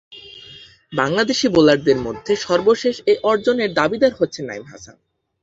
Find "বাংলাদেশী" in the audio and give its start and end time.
0.93-1.47